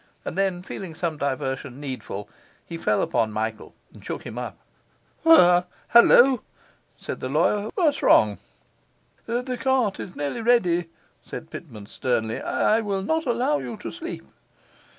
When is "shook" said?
4.03-4.23